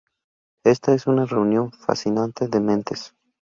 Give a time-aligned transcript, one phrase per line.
[0.63, 3.13] Esta es una reunión fascinante de mentes".